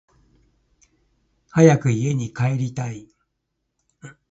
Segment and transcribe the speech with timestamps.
[1.51, 3.07] 早く家に帰りたい